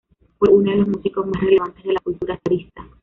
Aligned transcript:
Fue 0.39 0.49
uno 0.49 0.71
de 0.71 0.77
los 0.77 0.87
músicos 0.87 1.27
más 1.27 1.43
relevantes 1.43 1.83
de 1.83 1.93
la 1.93 1.99
cultura 1.99 2.39
zarista. 2.43 2.87